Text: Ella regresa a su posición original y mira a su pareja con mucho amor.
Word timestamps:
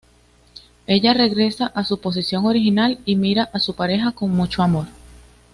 Ella 0.87 1.13
regresa 1.13 1.67
a 1.67 1.83
su 1.83 1.99
posición 1.99 2.47
original 2.47 2.97
y 3.05 3.15
mira 3.17 3.51
a 3.53 3.59
su 3.59 3.75
pareja 3.75 4.13
con 4.13 4.31
mucho 4.31 4.63
amor. 4.63 4.87